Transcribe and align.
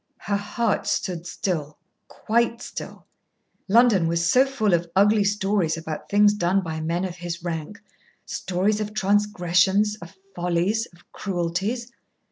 Her 0.21 0.35
heart 0.37 0.87
stood 0.87 1.27
still, 1.27 1.77
quite 2.07 2.59
still. 2.63 3.05
London 3.67 4.07
was 4.07 4.27
so 4.27 4.47
full 4.47 4.73
of 4.73 4.89
ugly 4.95 5.23
stories 5.23 5.77
about 5.77 6.09
things 6.09 6.33
done 6.33 6.61
by 6.63 6.81
men 6.81 7.05
of 7.05 7.17
his 7.17 7.43
rank 7.43 7.79
stories 8.25 8.81
of 8.81 8.95
transgressions, 8.95 9.97
of 10.01 10.15
follies, 10.35 10.87
of 10.87 11.05
cruelties. 11.11 11.91